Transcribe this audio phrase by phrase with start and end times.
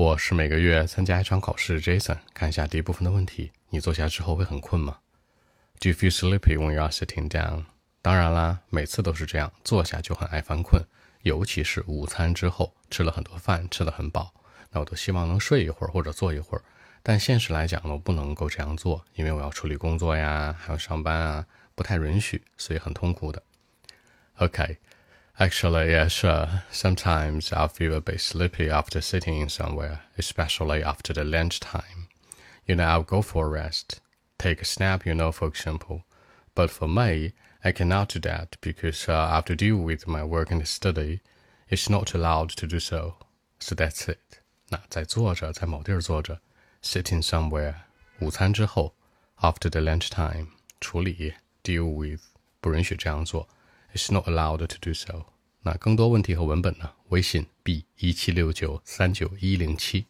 [0.00, 2.16] 我是每个月参加一场考试，Jason。
[2.32, 5.00] 看一下第一部分的问题：你坐下之后会很困吗
[5.78, 7.66] ？Do you feel sleepy when you are sitting down？
[8.00, 10.82] 当然啦，每次都是这样，坐下就很爱犯困，
[11.20, 14.32] 尤其是午餐之后吃了很多饭，吃得很饱，
[14.70, 16.64] 那我都希望能睡一会儿或者坐一会儿。
[17.02, 23.42] 但现实来讲呢，我不能够这样做，因为我要处理工作呀，还要上班啊，不太允许，所以很痛苦的。
[24.38, 24.78] OK
[25.39, 26.63] Actually, yeah, sure.
[26.71, 32.07] Sometimes I feel a bit sleepy after sitting somewhere, especially after the lunchtime.
[32.65, 33.99] You know, I'll go for a rest,
[34.37, 36.03] take a snap, you know, for example.
[36.55, 40.23] But for me, I cannot do that because uh, I have to deal with my
[40.23, 41.19] work and study.
[41.67, 43.15] It's not allowed to do so.
[43.59, 44.41] So that's it.
[44.69, 46.39] 那在坐着，在某地儿坐着，
[46.81, 47.75] sitting somewhere，
[48.19, 48.95] 午餐之后，
[49.41, 50.47] after the lunchtime，
[50.79, 52.21] 处理 deal with，
[52.61, 53.49] 不允许这样做。
[53.93, 55.25] is not allowed to do so。
[55.61, 56.91] 那更多问题和文本呢？
[57.09, 60.05] 微信 b 一七六九三九一零七。